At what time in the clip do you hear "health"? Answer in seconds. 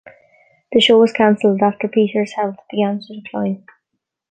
2.33-2.55